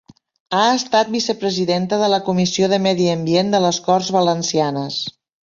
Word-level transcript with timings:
Ha 0.59 0.61
estat 0.77 1.11
vicepresidenta 1.15 1.99
de 2.05 2.09
la 2.13 2.19
Comissió 2.31 2.71
de 2.73 2.81
Medi 2.87 3.07
Ambient 3.13 3.53
de 3.57 3.61
les 3.67 3.81
Corts 3.91 4.11
Valencianes. 4.19 5.01